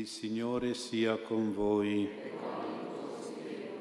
[0.00, 2.08] Il Signore sia con voi.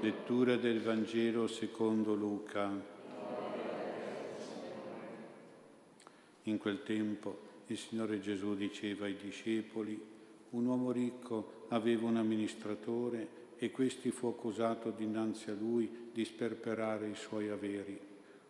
[0.02, 2.70] Lettura del Vangelo secondo Luca.
[6.44, 9.98] In quel tempo il Signore Gesù diceva ai discepoli,
[10.50, 17.08] un uomo ricco aveva un amministratore e questi fu accusato dinanzi a lui di sperperare
[17.08, 17.98] i suoi averi.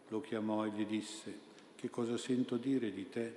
[0.08, 1.38] Lo chiamò e gli disse,
[1.76, 3.32] che cosa sento dire di te?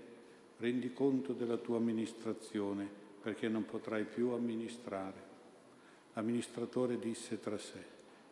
[0.56, 5.30] Rendi conto della tua amministrazione perché non potrai più amministrare.
[6.14, 7.82] L'amministratore disse tra sé,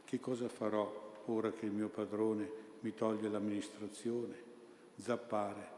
[0.05, 2.51] che cosa farò ora che il mio padrone
[2.81, 4.49] mi toglie l'amministrazione?
[4.97, 5.69] Zappare,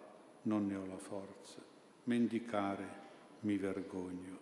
[0.43, 1.59] non ne ho la forza.
[2.05, 3.01] Mendicare,
[3.41, 4.39] mi vergogno.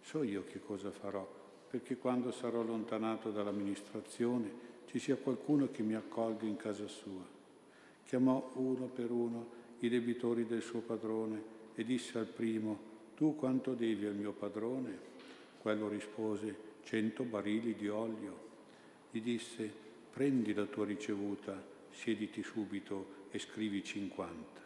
[0.00, 1.28] So io che cosa farò,
[1.68, 7.34] perché quando sarò allontanato dall'amministrazione ci sia qualcuno che mi accolga in casa sua.
[8.04, 13.72] Chiamò uno per uno i debitori del suo padrone e disse al primo, tu quanto
[13.72, 15.14] devi al mio padrone?
[15.58, 18.44] Quello rispose, cento barili di olio.
[19.10, 19.72] Gli disse,
[20.12, 21.60] prendi la tua ricevuta,
[21.90, 24.60] siediti subito e scrivi cinquanta.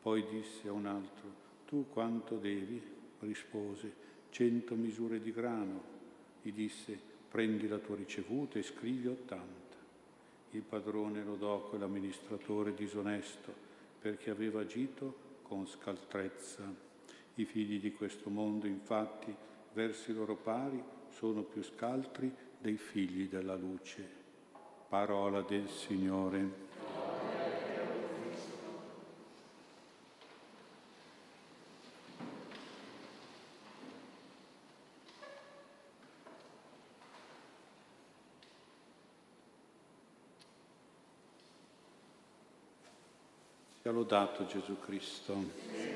[0.00, 2.80] Poi disse a un altro, tu quanto devi?
[3.18, 3.92] Rispose,
[4.30, 5.82] cento misure di grano.
[6.42, 6.96] Gli disse,
[7.28, 9.76] prendi la tua ricevuta e scrivi ottanta.
[10.52, 13.52] Il padrone lodò quell'amministratore disonesto
[14.00, 16.85] perché aveva agito con scaltrezza.
[17.38, 19.34] I figli di questo mondo, infatti,
[19.74, 24.08] verso i loro pari, sono più scaltri dei figli della luce.
[24.88, 26.64] Parola del Signore.
[43.82, 45.95] Sia lodato Gesù Cristo.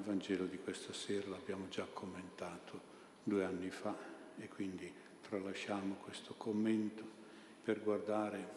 [0.00, 2.80] Il Vangelo di questa sera l'abbiamo già commentato
[3.22, 3.94] due anni fa
[4.38, 7.04] e quindi tralasciamo questo commento
[7.62, 8.48] per guardare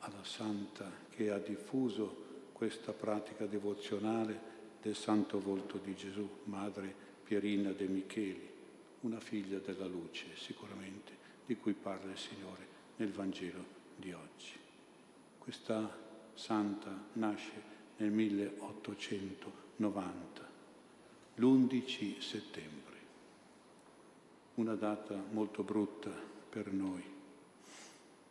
[0.00, 4.40] alla Santa che ha diffuso questa pratica devozionale
[4.82, 6.92] del Santo Volto di Gesù, Madre
[7.22, 8.50] Pierina de Micheli,
[9.02, 11.12] una figlia della luce sicuramente,
[11.46, 13.64] di cui parla il Signore nel Vangelo
[13.94, 14.58] di oggi.
[15.38, 15.96] Questa
[16.34, 17.62] santa nasce
[17.98, 20.47] nel 1890,
[21.38, 22.96] l'11 settembre,
[24.54, 26.10] una data molto brutta
[26.48, 27.02] per noi,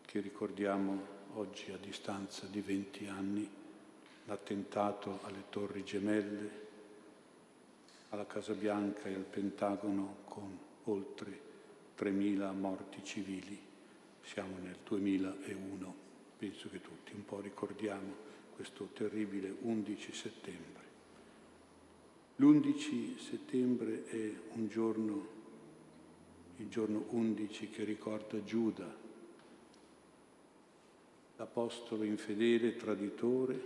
[0.05, 3.49] che ricordiamo oggi a distanza di 20 anni,
[4.25, 6.65] l'attentato alle Torri Gemelle,
[8.09, 11.41] alla Casa Bianca e al Pentagono con oltre
[11.97, 13.59] 3.000 morti civili.
[14.21, 16.05] Siamo nel 2001
[16.37, 18.25] penso che tutti un po' ricordiamo
[18.55, 20.86] questo terribile 11 settembre.
[22.39, 25.27] L'11 settembre è un giorno,
[26.57, 28.95] il giorno 11 che ricorda Giuda,
[31.37, 33.59] l'apostolo infedele traditore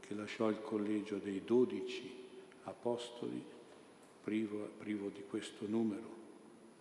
[0.00, 2.10] che lasciò il collegio dei dodici
[2.64, 3.42] apostoli
[4.22, 6.14] privo, privo di questo numero,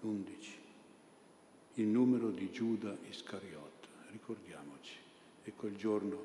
[0.02, 0.34] l'11,
[1.75, 4.97] il numero di Giuda Iscariota, ricordiamoci.
[5.44, 6.22] E quel giorno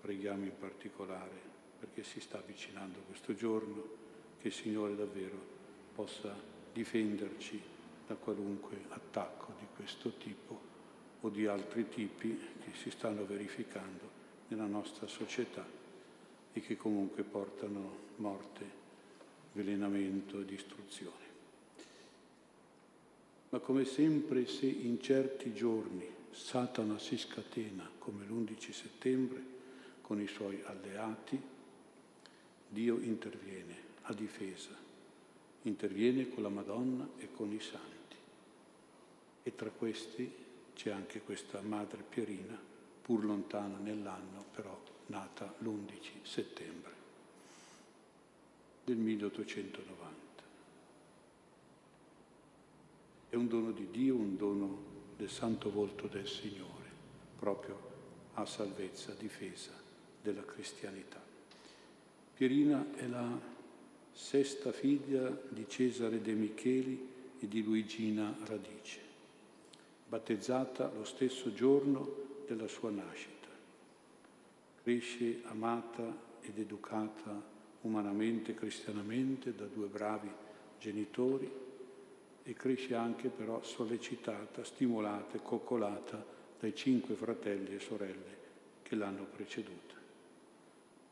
[0.00, 1.46] preghiamo in particolare
[1.78, 4.06] perché si sta avvicinando questo giorno,
[4.40, 5.56] che il Signore davvero
[5.94, 6.34] possa
[6.72, 7.60] difenderci
[8.06, 10.66] da qualunque attacco di questo tipo
[11.20, 14.16] o di altri tipi che si stanno verificando
[14.48, 15.66] nella nostra società
[16.52, 18.64] e che comunque portano morte,
[19.52, 21.26] avvelenamento e distruzione.
[23.50, 29.42] Ma come sempre se in certi giorni Satana si scatena come l'11 settembre
[30.00, 31.40] con i suoi alleati,
[32.68, 34.74] Dio interviene a difesa,
[35.62, 38.16] interviene con la Madonna e con i santi.
[39.42, 40.30] E tra questi
[40.74, 42.58] c'è anche questa Madre Pierina,
[43.02, 46.92] pur lontana nell'anno, però nata l'11 settembre
[48.84, 50.16] del 1890.
[53.28, 56.90] È un dono di Dio, un dono del santo volto del Signore,
[57.38, 57.96] proprio
[58.34, 59.72] a salvezza, difesa
[60.22, 61.22] della cristianità.
[62.34, 63.56] Pierina è la
[64.18, 69.00] sesta figlia di Cesare De Micheli e di Luigina Radice,
[70.08, 73.46] battezzata lo stesso giorno della sua nascita.
[74.82, 77.40] Cresce amata ed educata
[77.82, 80.30] umanamente e cristianamente da due bravi
[80.80, 81.50] genitori
[82.42, 86.22] e cresce anche però sollecitata, stimolata e coccolata
[86.58, 88.36] dai cinque fratelli e sorelle
[88.82, 89.97] che l'hanno preceduta.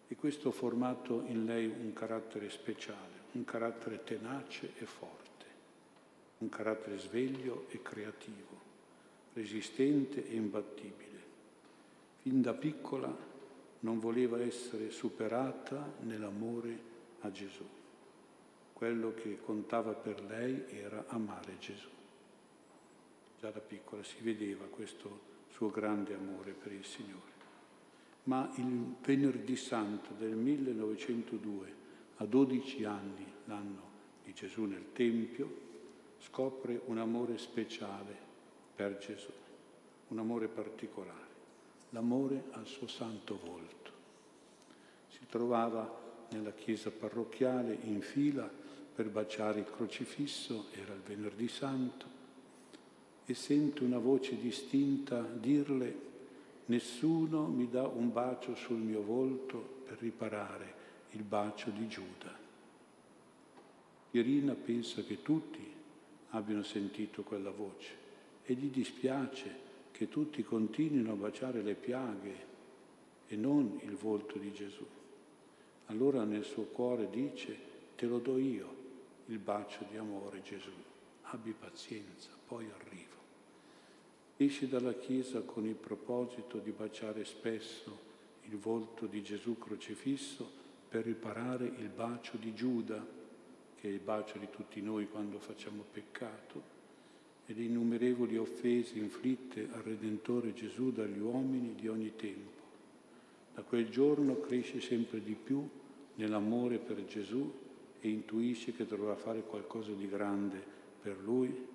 [0.09, 5.47] E questo ha formato in lei un carattere speciale, un carattere tenace e forte,
[6.39, 8.61] un carattere sveglio e creativo,
[9.33, 11.05] resistente e imbattibile.
[12.23, 13.15] Fin da piccola
[13.81, 16.79] non voleva essere superata nell'amore
[17.21, 17.65] a Gesù.
[18.73, 21.89] Quello che contava per lei era amare Gesù.
[23.41, 27.36] Già da piccola si vedeva questo suo grande amore per il Signore.
[28.27, 31.75] Ma il venerdì santo del 1902,
[32.17, 33.83] a 12 anni, l'anno
[34.25, 35.65] di Gesù nel Tempio,
[36.19, 38.17] scopre un amore speciale
[38.75, 39.31] per Gesù,
[40.09, 41.35] un amore particolare,
[41.91, 43.91] l'amore al suo santo volto.
[45.09, 48.51] Si trovava nella chiesa parrocchiale in fila
[48.95, 52.07] per baciare il crocifisso, era il venerdì santo,
[53.25, 56.15] e sento una voce distinta dirle
[56.67, 60.75] nessuno mi dà un bacio sul mio volto per riparare
[61.11, 62.45] il bacio di Giuda.
[64.13, 65.65] Irina pensa che tutti
[66.31, 68.05] abbiano sentito quella voce
[68.45, 72.55] e gli dispiace che tutti continuino a baciare le piaghe
[73.29, 74.87] e non il volto di Gesù.
[75.87, 77.57] Allora nel suo cuore dice,
[77.97, 78.75] te lo do io,
[79.27, 80.71] il bacio di amore Gesù,
[81.23, 83.26] abbi pazienza, poi arrivo.
[84.39, 88.05] Esce dalla Chiesa con il proposito di baciare spesso
[88.43, 90.47] il volto di Gesù crocifisso
[90.89, 93.05] per riparare il bacio di Giuda,
[93.81, 96.75] che è il bacio di tutti noi quando facciamo peccato,
[97.47, 102.65] e le innumerevoli offese inflitte al Redentore Gesù dagli uomini di ogni tempo.
[103.55, 105.67] Da quel giorno cresce sempre di più
[106.17, 107.51] nell'amore per Gesù
[108.01, 110.63] e intuisce che dovrà fare qualcosa di grande
[111.01, 111.75] per Lui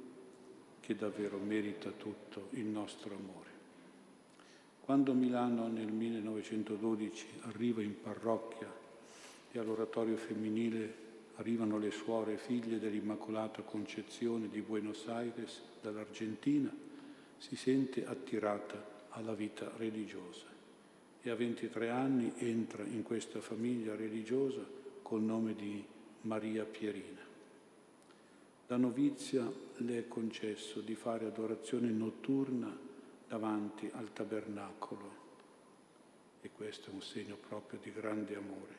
[0.82, 3.50] che davvero merita tutto il nostro amore.
[4.82, 8.70] Quando Milano nel 1912 arriva in parrocchia
[9.52, 16.70] e all'oratorio femminile arrivano le suore figlie dell'Immacolata Concezione di Buenos Aires dall'Argentina,
[17.38, 20.46] si sente attirata alla vita religiosa
[21.22, 24.66] e a 23 anni entra in questa famiglia religiosa
[25.02, 25.84] col nome di
[26.22, 27.31] Maria Pierina.
[28.72, 32.74] Da novizia le è concesso di fare adorazione notturna
[33.28, 35.12] davanti al tabernacolo
[36.40, 38.76] e questo è un segno proprio di grande amore.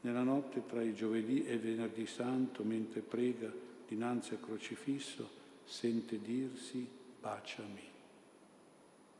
[0.00, 3.52] Nella notte tra il giovedì e il venerdì santo, mentre prega
[3.86, 5.28] dinanzi al crocifisso,
[5.62, 6.88] sente dirsi
[7.20, 7.90] baciami.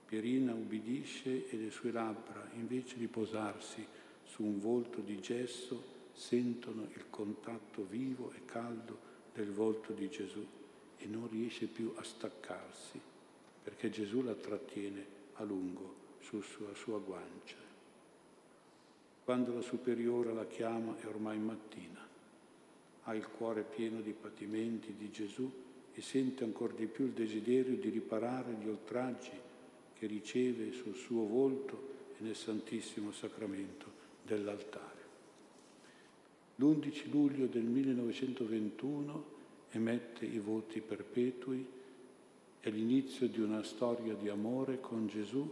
[0.06, 3.86] Pierina ubbidisce e le sue labbra, invece di posarsi
[4.24, 5.84] su un volto di gesso,
[6.14, 10.44] sentono il contatto vivo e caldo del volto di Gesù
[10.98, 13.00] e non riesce più a staccarsi
[13.62, 17.56] perché Gesù la trattiene a lungo sulla sua, guancia.
[19.24, 22.00] Quando la superiora la chiama è ormai mattina,
[23.04, 25.50] ha il cuore pieno di patimenti di Gesù
[25.94, 29.30] e sente ancora di più il desiderio di riparare gli oltraggi
[29.94, 33.86] che riceve sul suo volto e nel Santissimo Sacramento
[34.24, 34.91] dell'altare.
[36.62, 39.24] L'11 luglio del 1921
[39.70, 41.66] emette i voti perpetui,
[42.60, 45.44] è l'inizio di una storia di amore con Gesù,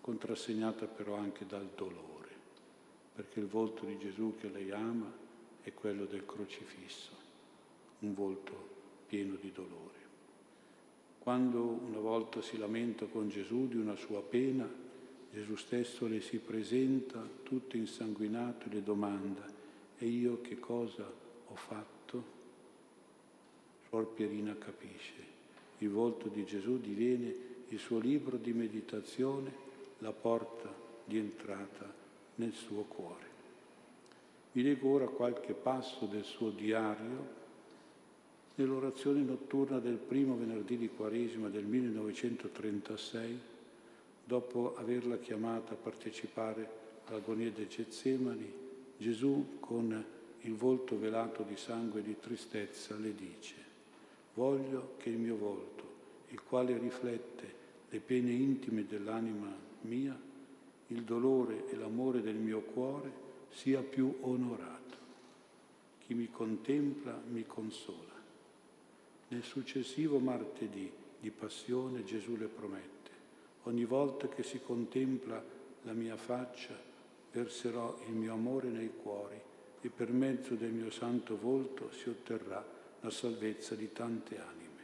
[0.00, 2.30] contrassegnata però anche dal dolore,
[3.14, 5.12] perché il volto di Gesù che lei ama
[5.60, 7.10] è quello del crocifisso,
[7.98, 8.68] un volto
[9.06, 9.92] pieno di dolore.
[11.18, 14.66] Quando una volta si lamenta con Gesù di una sua pena,
[15.30, 19.53] Gesù stesso le si presenta tutto insanguinato e le domanda
[19.98, 21.92] e io che cosa ho fatto?
[23.88, 25.32] Suor Pierina capisce.
[25.78, 27.34] Il volto di Gesù diviene
[27.68, 29.52] il suo libro di meditazione,
[29.98, 30.72] la porta
[31.04, 31.92] di entrata
[32.36, 33.32] nel suo cuore.
[34.52, 37.42] Vi leggo ora qualche passo del suo diario
[38.56, 43.40] nell'orazione notturna del primo venerdì di Quaresima del 1936,
[44.24, 46.68] dopo averla chiamata a partecipare
[47.06, 48.63] all'agonia dei Getsemani,
[48.96, 50.04] Gesù con
[50.40, 53.54] il volto velato di sangue e di tristezza le dice,
[54.34, 55.82] voglio che il mio volto,
[56.28, 60.18] il quale riflette le pene intime dell'anima mia,
[60.88, 64.82] il dolore e l'amore del mio cuore, sia più onorato.
[66.00, 68.12] Chi mi contempla mi consola.
[69.28, 73.10] Nel successivo martedì di passione Gesù le promette,
[73.62, 75.42] ogni volta che si contempla
[75.82, 76.92] la mia faccia,
[77.34, 79.38] verserò il mio amore nei cuori
[79.80, 82.64] e per mezzo del mio santo volto si otterrà
[83.00, 84.82] la salvezza di tante anime.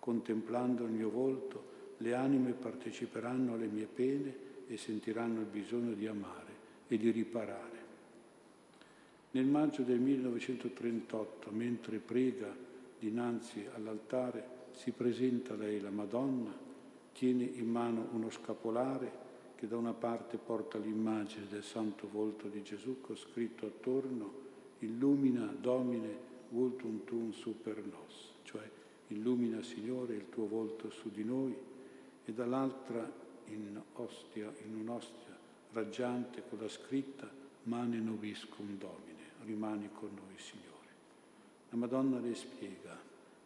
[0.00, 6.06] Contemplando il mio volto, le anime parteciperanno alle mie pene e sentiranno il bisogno di
[6.06, 6.52] amare
[6.88, 7.76] e di riparare.
[9.30, 12.54] Nel maggio del 1938, mentre prega
[12.98, 16.56] dinanzi all'altare, si presenta lei la Madonna,
[17.12, 19.26] tiene in mano uno scapolare
[19.58, 24.32] che da una parte porta l'immagine del santo volto di Gesù con scritto attorno
[24.78, 28.62] illumina Domine vultum tum super nos, cioè
[29.08, 31.56] illumina Signore il tuo volto su di noi
[32.24, 33.10] e dall'altra
[33.46, 35.36] in ostia, in un'ostia
[35.72, 37.28] raggiante con la scritta
[37.64, 40.66] Mane nobiscum Domine, rimani con noi Signore.
[41.70, 42.96] La Madonna le spiega,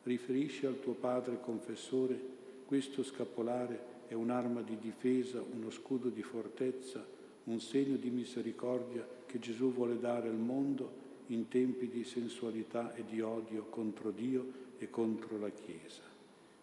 [0.03, 2.21] riferisci al tuo padre confessore
[2.67, 7.03] questo scapolare è un'arma di difesa, uno scudo di fortezza,
[7.45, 13.07] un segno di misericordia che Gesù vuole dare al mondo in tempi di sensualità e
[13.07, 16.03] di odio contro Dio e contro la Chiesa.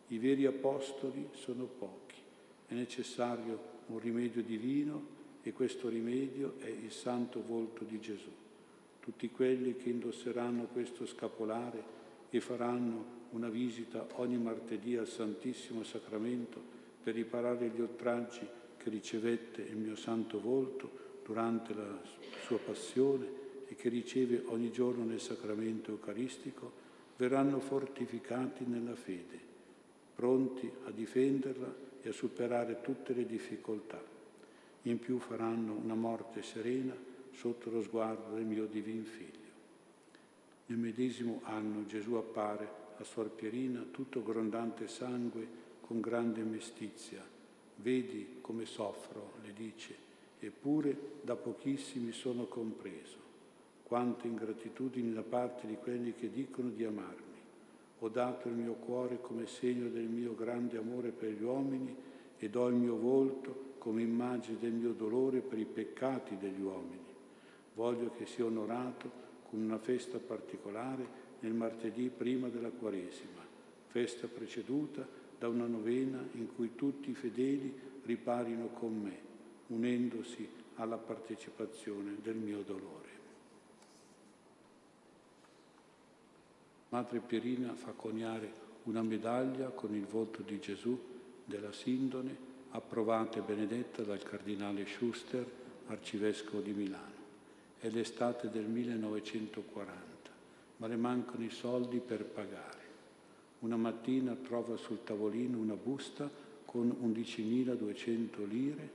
[0.09, 2.17] I veri apostoli sono pochi,
[2.67, 8.29] è necessario un rimedio divino e questo rimedio è il santo volto di Gesù.
[8.99, 11.83] Tutti quelli che indosseranno questo scapolare
[12.29, 16.77] e faranno una visita ogni martedì al Santissimo Sacramento
[17.09, 18.47] per riparare gli oltraggi
[18.77, 20.91] che ricevette il mio santo volto
[21.25, 21.99] durante la
[22.45, 23.27] sua passione
[23.67, 26.71] e che riceve ogni giorno nel sacramento eucaristico,
[27.17, 29.39] verranno fortificati nella fede,
[30.13, 33.99] pronti a difenderla e a superare tutte le difficoltà.
[34.83, 36.95] In più faranno una morte serena
[37.31, 39.49] sotto lo sguardo del mio divin figlio.
[40.67, 47.19] Nel medesimo anno Gesù appare a Suor Pierina tutto grondante sangue con grande mestizia.
[47.77, 49.96] Vedi come soffro, le dice,
[50.39, 53.17] eppure da pochissimi sono compreso.
[53.81, 57.38] Quante ingratitudini da parte di quelli che dicono di amarmi.
[58.01, 61.96] Ho dato il mio cuore come segno del mio grande amore per gli uomini
[62.38, 67.03] e do il mio volto come immagine del mio dolore per i peccati degli uomini.
[67.74, 69.10] Voglio che sia onorato
[69.50, 71.08] con una festa particolare
[71.39, 73.43] nel martedì prima della Quaresima,
[73.88, 79.17] festa preceduta da una novena in cui tutti i fedeli riparino con me,
[79.67, 83.08] unendosi alla partecipazione del mio dolore.
[86.89, 91.00] Madre Pierina fa coniare una medaglia con il volto di Gesù
[91.46, 95.46] della Sindone, approvata e benedetta dal cardinale Schuster,
[95.88, 97.17] arcivescovo di Milano.
[97.79, 100.31] È l'estate del 1940,
[100.77, 102.78] ma le mancano i soldi per pagare.
[103.59, 106.29] Una mattina trova sul tavolino una busta
[106.65, 108.89] con 11.200 lire,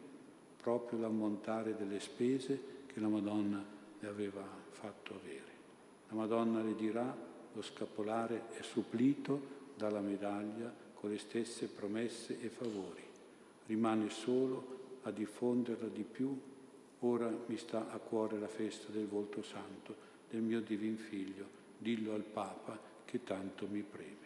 [0.60, 3.62] proprio l'ammontare delle spese che la Madonna
[3.98, 5.52] le aveva fatto avere.
[6.08, 12.48] La Madonna le dirà lo scapolare è supplito dalla medaglia con le stesse promesse e
[12.48, 13.02] favori.
[13.66, 16.36] Rimane solo a diffonderla di più.
[17.00, 19.94] Ora mi sta a cuore la festa del volto santo
[20.30, 21.44] del mio divin figlio.
[21.76, 24.23] Dillo al Papa che tanto mi preme.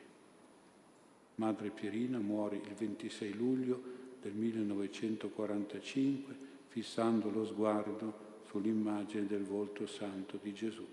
[1.38, 3.80] Madre Pierina muore il 26 luglio
[4.20, 6.34] del 1945
[6.66, 10.84] fissando lo sguardo sull'immagine del volto santo di Gesù.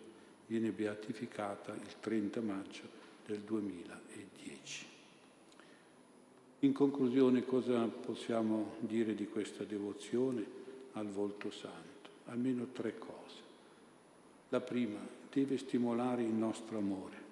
[0.46, 2.84] Viene beatificata il 30 maggio
[3.26, 4.86] del 2010.
[6.60, 10.46] In conclusione cosa possiamo dire di questa devozione
[10.94, 12.10] al volto santo?
[12.26, 13.42] Almeno tre cose.
[14.50, 15.00] La prima,
[15.32, 17.25] deve stimolare il nostro amore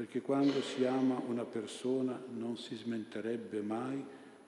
[0.00, 4.02] perché quando si ama una persona non si smenterebbe mai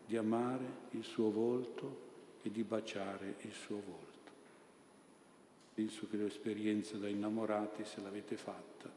[0.06, 4.30] di amare il suo volto e di baciare il suo volto.
[5.74, 8.90] Penso che l'esperienza da innamorati, se l'avete fatta,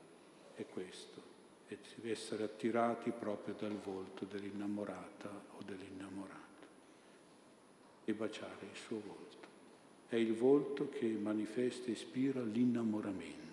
[0.55, 1.21] è questo,
[1.67, 6.67] e essere attirati proprio dal volto dell'innamorata o dell'innamorato
[8.05, 9.47] e baciare il suo volto.
[10.07, 13.43] È il volto che manifesta e ispira l'innamoramento.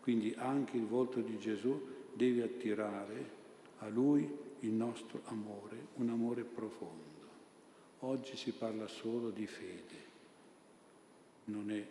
[0.00, 3.42] Quindi anche il volto di Gesù deve attirare
[3.78, 7.12] a Lui il nostro amore, un amore profondo.
[8.00, 10.12] Oggi si parla solo di fede,
[11.44, 11.86] non è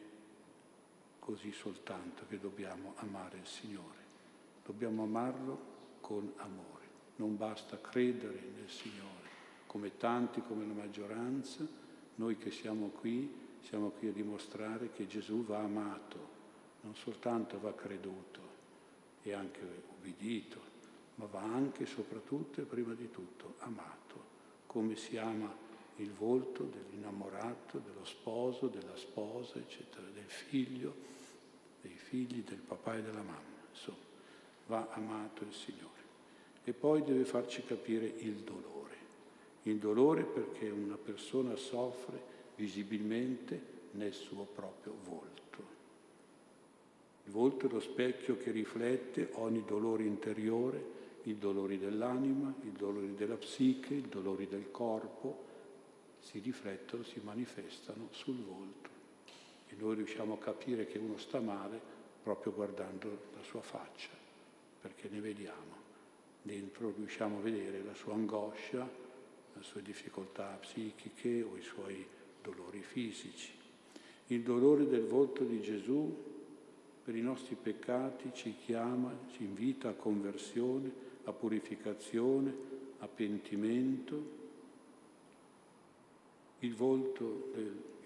[1.19, 3.99] così soltanto che dobbiamo amare il Signore,
[4.65, 6.81] dobbiamo amarlo con amore.
[7.15, 9.29] Non basta credere nel Signore,
[9.67, 11.65] come tanti, come la maggioranza,
[12.15, 16.31] noi che siamo qui, siamo qui a dimostrare che Gesù va amato,
[16.81, 18.52] non soltanto va creduto
[19.23, 19.59] e anche
[19.97, 20.59] ubbidito,
[21.15, 24.31] ma va anche soprattutto e prima di tutto amato,
[24.67, 25.61] come si ama
[25.97, 30.95] il volto dell'innamorato, dello sposo, della sposa, eccetera, del figlio,
[31.81, 33.61] dei figli, del papà e della mamma.
[33.69, 33.97] Insomma,
[34.67, 35.91] va amato il Signore.
[36.63, 38.71] E poi deve farci capire il dolore.
[39.63, 45.42] Il dolore perché una persona soffre visibilmente nel suo proprio volto.
[47.25, 53.15] Il volto è lo specchio che riflette ogni dolore interiore, i dolori dell'anima, i dolori
[53.15, 55.51] della psiche, i dolori del corpo,
[56.19, 58.89] si riflettono, si manifestano sul volto.
[59.69, 61.79] E noi riusciamo a capire che uno sta male
[62.21, 64.09] proprio guardando la sua faccia,
[64.81, 65.81] perché ne vediamo.
[66.41, 68.89] Dentro riusciamo a vedere la sua angoscia,
[69.53, 72.05] le sue difficoltà psichiche o i suoi
[72.41, 73.51] dolori fisici.
[74.27, 76.31] Il dolore del volto di Gesù
[77.03, 80.89] per i nostri peccati ci chiama, ci invita a conversione,
[81.25, 82.53] a purificazione,
[82.99, 84.41] a pentimento.
[86.59, 87.51] Il, volto,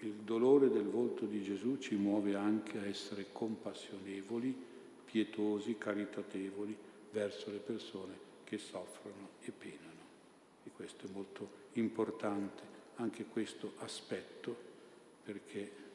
[0.00, 4.66] il dolore del volto di Gesù ci muove anche a essere compassionevoli,
[5.04, 6.76] pietosi, caritatevoli
[7.12, 9.86] verso le persone che soffrono e penano.
[10.64, 12.62] E questo è molto importante,
[12.96, 14.56] anche questo aspetto,
[15.22, 15.86] perché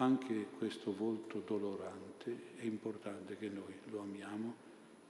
[0.00, 4.54] anche questo volto dolorante è importante che noi lo amiamo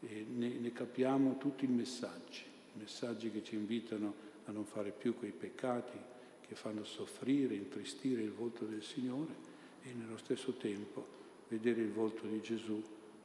[0.01, 2.43] e ne, ne capiamo tutti i messaggi,
[2.75, 5.97] messaggi che ci invitano a non fare più quei peccati
[6.41, 9.49] che fanno soffrire, intristire il volto del Signore
[9.83, 11.19] e nello stesso tempo
[11.49, 12.83] vedere il volto di Gesù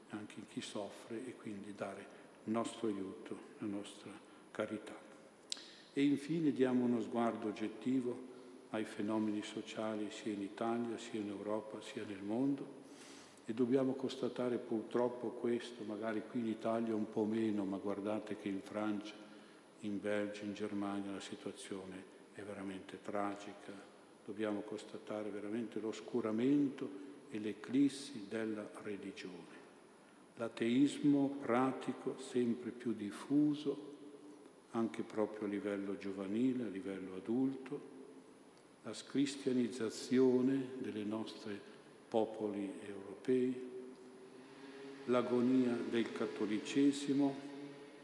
[0.10, 2.06] anche in chi soffre e quindi dare
[2.44, 4.12] il nostro aiuto, la nostra
[4.52, 4.96] carità.
[5.94, 8.34] E infine diamo uno sguardo oggettivo
[8.76, 12.84] ai fenomeni sociali sia in Italia, sia in Europa, sia nel mondo
[13.46, 18.50] e dobbiamo constatare purtroppo questo, magari qui in Italia un po' meno, ma guardate che
[18.50, 19.14] in Francia,
[19.82, 23.72] in Belgio, in Germania la situazione è veramente tragica.
[24.26, 26.90] Dobbiamo constatare veramente l'oscuramento
[27.30, 29.64] e l'eclissi della religione.
[30.38, 33.94] L'ateismo pratico sempre più diffuso,
[34.72, 37.94] anche proprio a livello giovanile, a livello adulto,
[38.86, 41.60] la scristianizzazione delle nostre
[42.08, 43.54] popoli europei,
[45.06, 47.36] l'agonia del cattolicesimo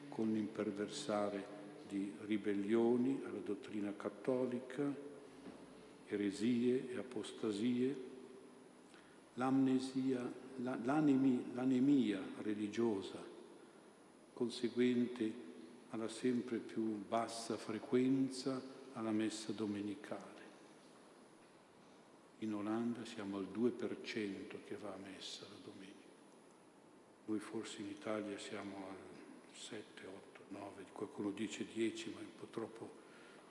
[0.09, 4.83] con l'imperversare di ribellioni alla dottrina cattolica,
[6.07, 7.95] eresie e apostasie,
[9.35, 10.19] l'amnesia,
[10.63, 13.23] l'anemia religiosa
[14.33, 15.49] conseguente
[15.91, 18.59] alla sempre più bassa frequenza
[18.93, 20.40] alla messa domenicale.
[22.41, 26.09] In Olanda siamo al 2% che va a messa la domenica.
[27.25, 32.89] Noi forse in Italia siamo al 7, 8, 9, qualcuno dice 10, ma purtroppo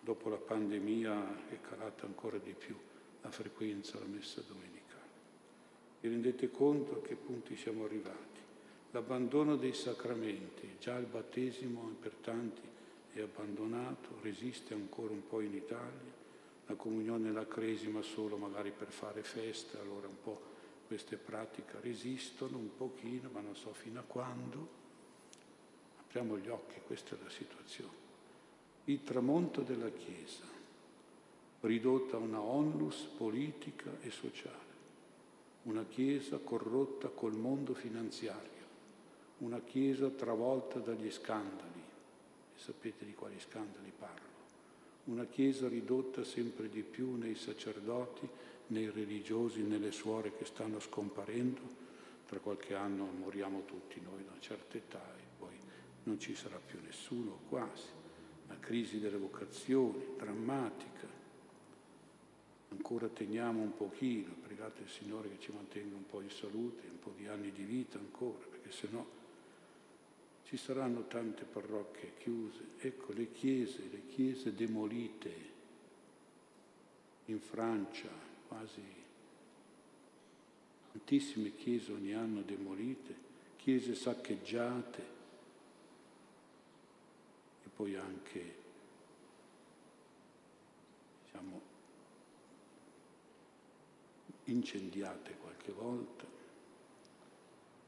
[0.00, 2.76] dopo la pandemia è calata ancora di più
[3.20, 4.78] la frequenza alla messa domenicale.
[6.00, 8.40] Vi rendete conto a che punti siamo arrivati?
[8.90, 12.62] L'abbandono dei sacramenti, già il battesimo per tanti
[13.12, 16.19] è abbandonato, resiste ancora un po' in Italia,
[16.70, 20.40] la comunione e la cresima solo magari per fare feste, allora un po'
[20.86, 24.78] queste pratiche resistono un pochino, ma non so fino a quando.
[25.98, 28.08] Apriamo gli occhi, questa è la situazione.
[28.84, 30.44] Il tramonto della Chiesa,
[31.60, 34.78] ridotta a una onlus politica e sociale,
[35.64, 38.48] una Chiesa corrotta col mondo finanziario,
[39.38, 41.82] una Chiesa travolta dagli scandali,
[42.54, 44.29] e sapete di quali scandali parlo
[45.04, 48.28] una Chiesa ridotta sempre di più nei sacerdoti,
[48.68, 51.88] nei religiosi, nelle suore che stanno scomparendo.
[52.26, 55.58] Tra qualche anno moriamo tutti noi da una certa età e poi
[56.04, 57.88] non ci sarà più nessuno quasi.
[58.46, 61.08] La crisi delle vocazioni, drammatica.
[62.68, 66.98] Ancora teniamo un pochino, pregate il Signore che ci mantenga un po' in salute, un
[67.00, 69.18] po' di anni di vita ancora, perché se no
[70.50, 75.32] ci saranno tante parrocchie chiuse, ecco le chiese, le chiese demolite
[77.26, 78.08] in Francia,
[78.48, 78.82] quasi
[80.90, 83.14] tantissime chiese ogni anno demolite,
[83.58, 85.02] chiese saccheggiate
[87.62, 88.54] e poi anche
[91.26, 91.60] diciamo,
[94.46, 96.24] incendiate qualche volta,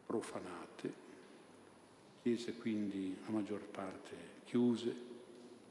[0.07, 1.02] profanate
[2.22, 4.94] chiese quindi a maggior parte chiuse,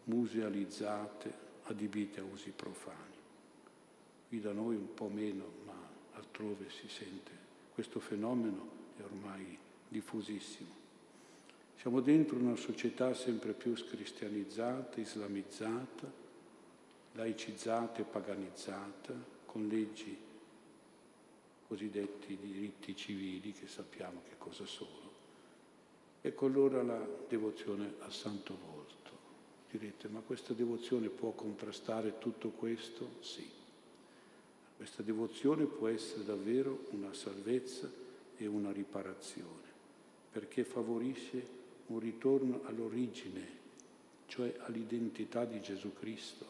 [0.05, 1.33] musealizzate,
[1.63, 3.15] adibite a usi profani.
[4.27, 5.75] Qui da noi un po' meno, ma
[6.13, 7.31] altrove si sente.
[7.73, 10.79] Questo fenomeno è ormai diffusissimo.
[11.77, 16.11] Siamo dentro una società sempre più scristianizzata, islamizzata,
[17.13, 19.13] laicizzata e paganizzata,
[19.45, 20.17] con leggi
[21.67, 25.10] cosiddetti diritti civili che sappiamo che cosa sono
[26.23, 28.79] Ecco allora la devozione al Santo Volto.
[29.71, 33.15] Direte, ma questa devozione può contrastare tutto questo?
[33.21, 33.49] Sì.
[34.77, 37.89] Questa devozione può essere davvero una salvezza
[38.37, 39.69] e una riparazione,
[40.31, 43.59] perché favorisce un ritorno all'origine,
[44.27, 46.45] cioè all'identità di Gesù Cristo,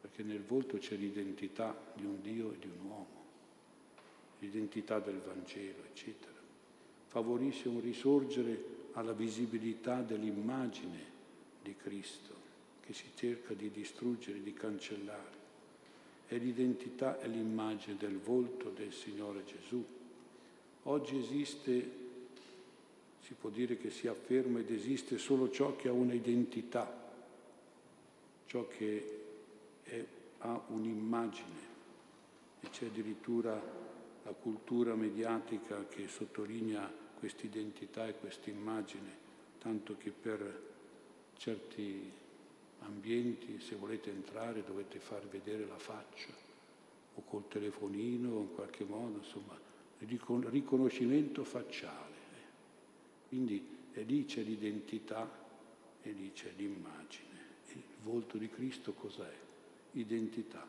[0.00, 3.24] perché nel volto c'è l'identità di un Dio e di un uomo,
[4.40, 6.33] l'identità del Vangelo, eccetera.
[7.14, 10.98] Favorisce un risorgere alla visibilità dell'immagine
[11.62, 12.34] di Cristo
[12.80, 15.42] che si cerca di distruggere, di cancellare.
[16.26, 19.84] È l'identità e l'immagine del volto del Signore Gesù.
[20.82, 22.02] Oggi esiste
[23.20, 27.12] si può dire che si afferma ed esiste solo ciò che ha un'identità,
[28.46, 29.20] ciò che
[29.84, 30.04] è,
[30.38, 31.72] ha un'immagine.
[32.58, 33.52] E c'è addirittura
[34.24, 39.22] la cultura mediatica che sottolinea questa identità e questa immagine,
[39.58, 40.72] tanto che per
[41.36, 42.10] certi
[42.80, 46.32] ambienti, se volete entrare, dovete far vedere la faccia,
[47.16, 49.58] o col telefonino, o in qualche modo, insomma,
[49.98, 52.12] riconoscimento facciale.
[53.28, 55.30] Quindi e lì c'è l'identità
[56.02, 57.32] e lì c'è l'immagine.
[57.68, 59.32] Il volto di Cristo cos'è?
[59.92, 60.66] Identità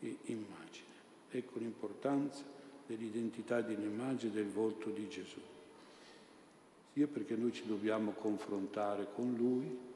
[0.00, 0.86] e immagine.
[1.30, 2.44] Ecco l'importanza
[2.86, 5.40] dell'identità e dell'immagine del volto di Gesù.
[6.92, 9.86] Sia perché noi ci dobbiamo confrontare con Lui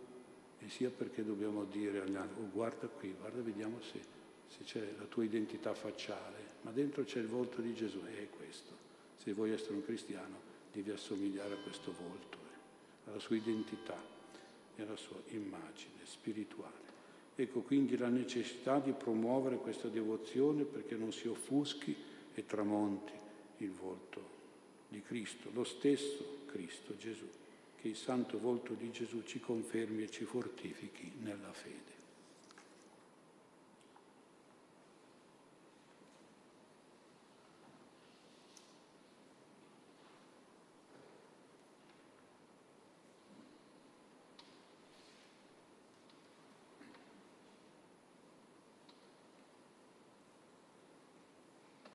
[0.64, 4.00] e sia perché dobbiamo dire agli altri, oh, guarda qui, guarda, vediamo se,
[4.46, 8.28] se c'è la tua identità facciale, ma dentro c'è il volto di Gesù, e è
[8.31, 8.70] questo.
[9.16, 14.00] Se vuoi essere un cristiano, devi assomigliare a questo volto, eh, alla sua identità
[14.76, 16.90] e alla sua immagine spirituale.
[17.35, 21.96] Ecco quindi la necessità di promuovere questa devozione perché non si offuschi
[22.35, 23.12] e tramonti
[23.59, 24.40] il volto
[24.88, 27.28] di Cristo, lo stesso Cristo Gesù,
[27.80, 31.91] che il santo volto di Gesù ci confermi e ci fortifichi nella fede.